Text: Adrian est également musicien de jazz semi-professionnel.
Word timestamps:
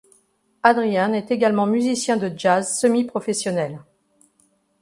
Adrian 0.63 1.13
est 1.13 1.29
également 1.29 1.67
musicien 1.67 2.17
de 2.17 2.31
jazz 2.35 2.79
semi-professionnel. 2.79 3.81